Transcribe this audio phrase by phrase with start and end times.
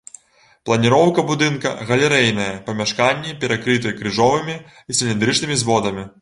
[0.67, 6.09] Планіроўка будынка галерэйная, памяшканні перакрыты крыжовымі і цыліндрычнымі зводамі.